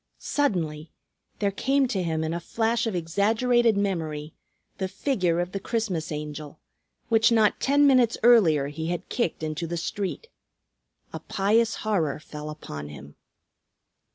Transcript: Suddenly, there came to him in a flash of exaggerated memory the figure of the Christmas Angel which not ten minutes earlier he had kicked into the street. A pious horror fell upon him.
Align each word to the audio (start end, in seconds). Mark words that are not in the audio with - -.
Suddenly, 0.17 0.91
there 1.37 1.51
came 1.51 1.87
to 1.89 2.01
him 2.01 2.23
in 2.23 2.33
a 2.33 2.39
flash 2.39 2.87
of 2.87 2.95
exaggerated 2.95 3.77
memory 3.77 4.33
the 4.79 4.87
figure 4.87 5.39
of 5.39 5.51
the 5.51 5.59
Christmas 5.59 6.11
Angel 6.11 6.59
which 7.09 7.31
not 7.31 7.59
ten 7.59 7.85
minutes 7.85 8.17
earlier 8.23 8.69
he 8.69 8.87
had 8.87 9.09
kicked 9.09 9.43
into 9.43 9.67
the 9.67 9.77
street. 9.77 10.27
A 11.13 11.19
pious 11.19 11.75
horror 11.85 12.19
fell 12.19 12.49
upon 12.49 12.87
him. 12.89 13.13